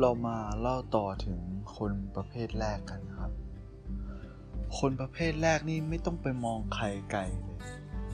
[0.00, 1.40] เรามาเล่าต่อถึง
[1.76, 3.30] คนประเภทแรกกันครับ
[4.78, 7.60] คนประเภทแรกนี่ไม่ต้องไปมองใครไกลเลย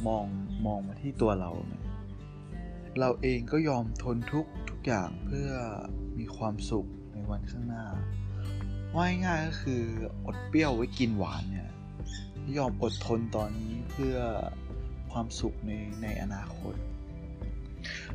[0.06, 0.24] มอง
[0.66, 1.84] มองมาที่ตัวเราเนี่ย
[3.00, 5.50] เราเองก็ยอมทนทุกทุกอย่างเพื่อ
[6.18, 7.86] มีความสุขในวันข้างหน้า
[8.94, 9.82] ว่าง่ายก็คือ
[10.26, 11.70] อดเปรี้ยวไว้กินหวานเนี่ย
[12.58, 14.16] ยอมอดทนตอนนี้เพื่อ
[15.12, 16.74] ความสุขในในอนาคต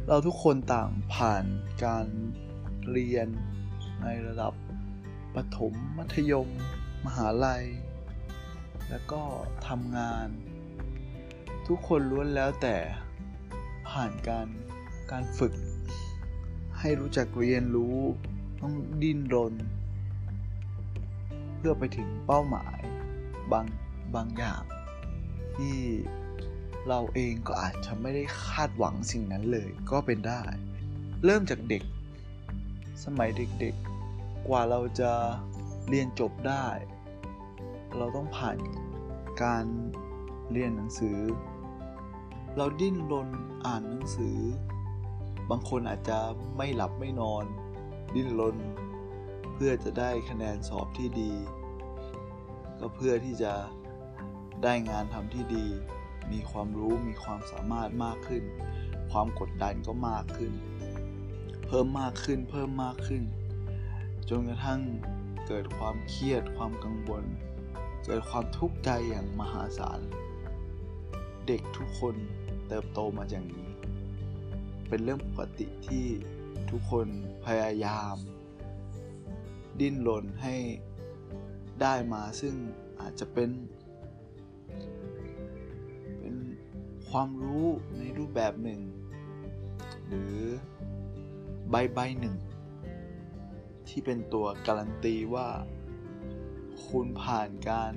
[0.07, 1.45] เราทุกคนต่างผ่าน
[1.83, 2.05] การ
[2.91, 3.27] เรียน
[4.03, 4.53] ในระดับ
[5.35, 6.47] ประถมมัธยม
[7.05, 7.65] มหาลัย
[8.89, 9.21] แล้วก็
[9.67, 10.27] ทำงาน
[11.67, 12.77] ทุกคนล้วนแล้วแต่
[13.89, 14.47] ผ่านการ
[15.11, 15.53] การฝึก
[16.79, 17.97] ให้รู้จักเรียนรู้
[18.61, 19.53] ต้องดิ้นรน
[21.55, 22.79] เพื่อไปถึงเป้าหมาย
[23.51, 23.65] บาง
[24.15, 24.63] บางอย่าง
[25.55, 25.77] ที่
[26.87, 30.41] เราเองก็อาจจะไม่ได้คาดหวังสิ่งนั้นเลยก็เป็นได้
[31.25, 31.83] เริ่มจากเด็ก
[33.03, 35.11] สมัยเด็กๆ กว่าเราจะ
[35.89, 36.65] เรียนจบได้
[37.97, 38.57] เราต้องผ่าน
[39.43, 39.65] การ
[40.51, 41.19] เรียนหนังสือ
[42.57, 43.29] เราดิ้นรน
[43.65, 44.37] อ่านหนังสือ
[45.49, 46.19] บางคนอาจจะ
[46.57, 47.45] ไม่หลับไม่นอน
[48.15, 48.57] ดิ้นรน
[49.53, 51.33] เพื่อจะได้คะแนนสอบที่ดี
[52.79, 53.53] ก็เพื่อที่จะ
[54.63, 55.65] ได้งานทำที่ดี
[56.31, 58.43] มีความรู้มีความสามารถมากขึ้น
[59.11, 60.53] ความกดดันก็มากขึ้น
[61.71, 63.23] เพิ่มมากขึ้น เพิ่มมากขึ้น
[64.29, 64.81] จนกระทั่ง
[65.47, 67.23] เกิดความเครียดความกังวล
[68.05, 69.99] เกิดความทุกข์ใจอย่างมหาศาล
[71.47, 72.15] เด็กทุกคน
[72.67, 73.69] เติบโตมาอย่างนี้
[74.87, 76.05] เป็นเรื่องปกติที่
[76.71, 77.07] ทุกคน
[77.45, 78.15] พยายาม
[79.79, 80.55] ดิ้นรนให้
[81.81, 82.55] ได้มาซึ่ง
[83.01, 83.49] อาจจะเป็น
[86.19, 86.35] เป็น
[87.09, 88.81] ความรู้ในรูปแบบหนึ่ง
[90.07, 90.37] หรือ
[91.71, 92.35] ใบใบหนึ่ง
[93.87, 95.47] ที่เป็นตัวการันตีว่า
[96.87, 97.93] คุณผ่านการ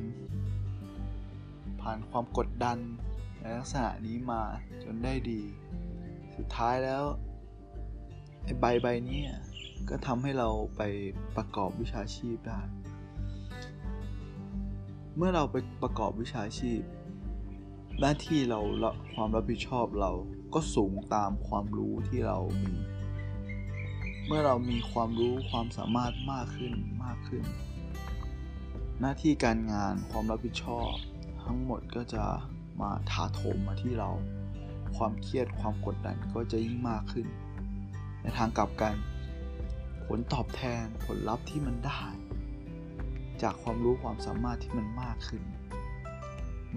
[1.81, 2.79] ผ่านความกดดัน
[3.41, 4.43] ในลักษณะนี้มา
[4.83, 5.43] จนได้ดี
[6.37, 7.05] สุดท้ายแล้ว
[8.45, 9.21] ไอ้ใบใบนี้
[9.89, 10.83] ก็ทำให้เราไป
[11.37, 12.61] ประกอบวิชาชีพได้
[15.17, 16.81] เมื่อเราไปประกอบวิชาชีพ
[18.01, 18.61] หน้าที่เรา
[19.15, 20.13] ความรับผิดชอบเรา
[20.55, 22.75] ก็สูงตามความรู้ที่เรามี
[24.27, 26.73] เมื่อเรามีความรู้ความสามารถมากขึ้น
[27.05, 27.45] มากขึ้น
[29.01, 30.91] หน้าที่การงานความรับผิดชอบ
[31.43, 32.25] ทั้งหมดก็จะ
[32.81, 34.11] มาถาโถมมาที่เรา
[34.97, 37.27] ความเครียดความกดดันก็จะยิ่งมากขึ้น
[38.23, 38.95] ในทางกลับกัน
[40.07, 42.03] ผลตอบแทนผลลัพธ์ที่มันได้
[43.43, 45.43] จากความรู้ความสามารถที่มันมากขึ้น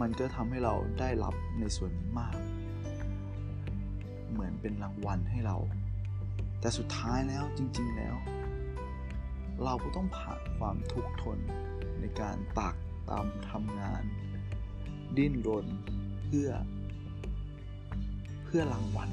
[0.01, 2.37] มันก็ทำให้เราได้รับในส่วนนี้มาก
[4.31, 5.57] เหมือนเป็นรางวัลให้เรา
[6.59, 8.15] แต่สุดท้ายแล้วจริง ๆแล้ว
[9.63, 11.39] เราก็ต้องผ่านความทุกข์ทน
[11.99, 12.75] ในการตาก
[13.09, 14.03] ตามทำงาน
[15.17, 15.65] ดิ้นรน
[16.23, 16.49] เพื่อ
[18.43, 19.09] เพื่อรางวัล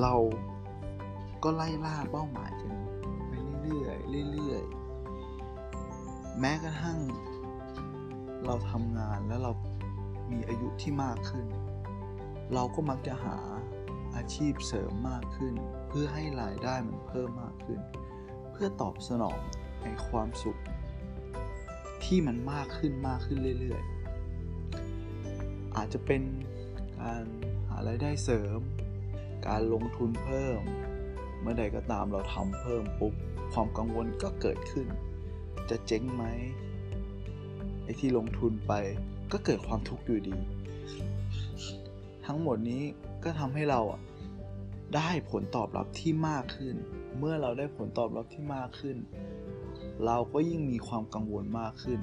[0.00, 0.14] เรา
[1.42, 2.72] ก็ไล่ล่าเป้าหมายกัน
[3.28, 3.88] ไปเรื่อ
[4.24, 6.98] ยๆเรื่อยๆแม้กระทั่ง
[8.46, 9.52] เราทำงานแล้วเรา
[10.30, 11.46] มีอายุที่มากขึ้น
[12.54, 13.36] เราก็มักจะหา
[14.16, 15.54] อาชีพเสริมมากขึ้น
[15.88, 17.80] เพื่อให้รายได้มันเพิ่มมากขึ้น
[18.52, 19.40] เพื่อตอบสนอง
[19.82, 20.60] ในความสุข
[22.04, 26.22] ที่มันมากขึ้นมากขึ้นเรื่อยๆ อาจจะเป็น
[27.00, 27.24] การ
[27.68, 28.60] หารายได้เสริม
[29.48, 30.60] การลงทุนเพิ่ม
[31.40, 33.14] เมื่อใดก็ตามเราทำเพิ่มปุ๊บ
[33.52, 34.86] ความกังวลก็เกิดขึ้น
[35.70, 36.24] จะเจ๊งไหม
[37.84, 38.72] ไอ้ที่ลงทุนไป
[39.32, 40.36] ก็เกิดความทุกข์อยู่ดี
[42.26, 42.82] ทั้งหมดนี้
[43.26, 44.00] ก็ทำให้เราอะ
[44.96, 46.74] ได้ผลตอบรับที่มากขึ้น
[47.18, 48.96] เมื่อเราได้ผลตอบรับที่มากขึ้น
[50.04, 52.00] เราก็ยิ่งมีความกังวลมากขึ้น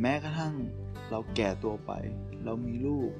[0.00, 0.54] แม้กระทั่ง
[1.10, 1.92] เราแก่ตัวไป
[2.44, 3.10] เรามีลูก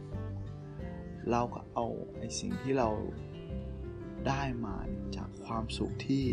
[1.31, 1.87] เราก็เอา
[2.19, 2.89] ไอ้สิ่งที่เรา
[4.27, 4.77] ได้มา
[5.17, 6.25] จากความสุขที่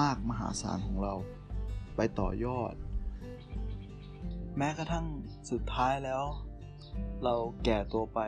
[0.00, 1.14] มากมหาศาลของเรา
[1.96, 2.74] ไปต่อยอด
[4.56, 5.06] แม้กระทั่ง
[5.50, 6.24] สุดท้ายแล้ว
[7.24, 7.34] เรา
[7.64, 8.20] แก่ตัวไป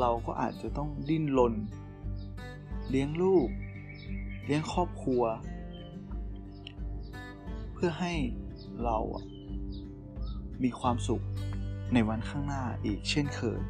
[0.00, 1.54] เราก็อาจจะต้องดิ้นรน
[2.90, 3.48] เลี้ยงลูก
[4.46, 5.22] เลี้ยงครอบครัว
[7.72, 8.14] เพื่อให้
[8.84, 8.98] เรา
[10.62, 11.24] มีความสุข
[11.94, 13.60] ในวันข้างหน้าอีกเช่นเคย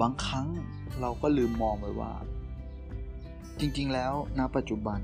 [0.00, 0.46] บางครั้ง
[1.00, 2.12] เราก็ลืมมองไปว่า
[3.60, 5.00] จริงๆ แล้วณปัจจุบัน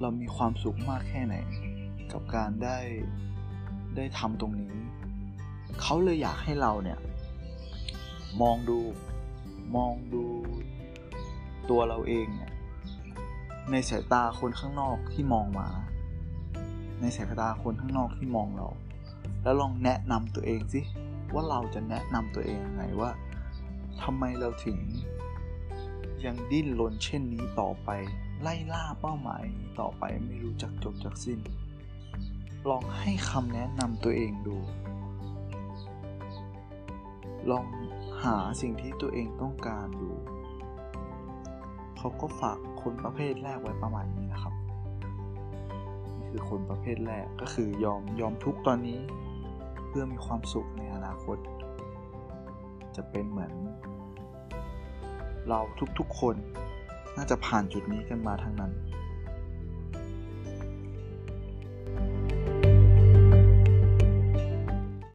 [0.00, 1.36] เรามีความสุขมากแค่ไหน
[2.12, 2.78] กับการได้
[3.96, 4.74] ได้ทำตรงนี้
[5.80, 6.98] เขาเลยอยากให้เราเนี่ย
[8.40, 8.80] มองดู
[9.76, 10.24] มองดู
[11.70, 12.52] ตัวเราเองเนี่ย
[13.70, 15.68] ในสายตาคนข้างนอกที่มองมา
[17.00, 18.68] ในสายตาคนข้างนอกที่มองเรา
[19.42, 20.80] แล้วลองแนะนำตัวเองสิ
[21.32, 23.10] ว่าเราจะแนะนำตัวเองยังไงว่า
[24.02, 24.78] ทำไมเราถึง
[26.24, 27.88] ยังดิ้นรนเช่นนี้ต่อไป
[28.42, 29.44] ไล่ล่าเป้าหมาย
[29.80, 31.38] ต่อไปไม่รู้จักจบจักสิ้น
[32.68, 34.56] ลองให้คำแนะนำตัวเองดู
[37.50, 37.64] ลอง
[38.24, 40.10] หาสิ่งที่ตัวเองต้องการดู
[41.96, 44.54] เขาก็ฝากคนประเภทแรกไว้ประมาณนี้นะครับ
[46.18, 49.00] นี่คือคนประเภทแรกก็คือยอมยอมทุกตอนนี้
[49.88, 51.38] เพื่อมีความสุขในอนาคต
[52.96, 53.52] จะเป็นเหมือน
[55.48, 55.60] เรา
[55.98, 56.36] ทุกๆคน
[57.16, 58.72] น่าจะผ่านจุดนี้กันมาทั้งนั้น